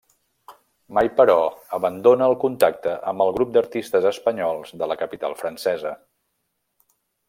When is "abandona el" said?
1.79-2.35